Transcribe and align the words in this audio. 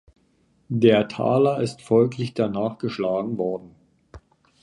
Der 0.69 1.07
Taler 1.09 1.59
ist 1.59 1.83
folglich 1.83 2.33
danach 2.33 2.79
geschlagen 2.79 3.37
worden. 3.37 3.75